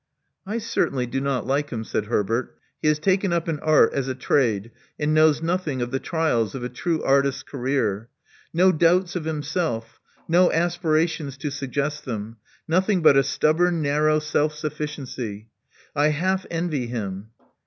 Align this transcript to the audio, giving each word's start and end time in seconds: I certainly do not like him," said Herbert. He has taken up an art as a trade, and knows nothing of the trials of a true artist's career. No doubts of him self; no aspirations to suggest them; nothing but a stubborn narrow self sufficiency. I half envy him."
I 0.47 0.57
certainly 0.57 1.05
do 1.05 1.21
not 1.21 1.45
like 1.45 1.69
him," 1.69 1.83
said 1.83 2.05
Herbert. 2.07 2.57
He 2.81 2.87
has 2.87 2.97
taken 2.97 3.31
up 3.31 3.47
an 3.47 3.59
art 3.59 3.93
as 3.93 4.07
a 4.07 4.15
trade, 4.15 4.71
and 4.99 5.13
knows 5.13 5.43
nothing 5.43 5.79
of 5.79 5.91
the 5.91 5.99
trials 5.99 6.55
of 6.55 6.63
a 6.63 6.69
true 6.69 7.03
artist's 7.03 7.43
career. 7.43 8.09
No 8.51 8.71
doubts 8.71 9.15
of 9.15 9.27
him 9.27 9.43
self; 9.43 9.99
no 10.27 10.51
aspirations 10.51 11.37
to 11.37 11.51
suggest 11.51 12.03
them; 12.05 12.37
nothing 12.67 13.03
but 13.03 13.15
a 13.15 13.21
stubborn 13.21 13.83
narrow 13.83 14.17
self 14.17 14.55
sufficiency. 14.55 15.49
I 15.95 16.07
half 16.07 16.47
envy 16.49 16.87
him." 16.87 17.27